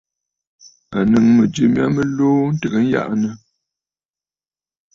À 0.97 0.99
nɨ̌ŋ 1.11 1.25
mɨ̀jɨ 1.35 1.63
mya 1.73 1.85
mɨ 1.95 2.01
luu 2.17 2.39
ntɨgə 2.53 2.79
njaʼanə. 2.87 3.29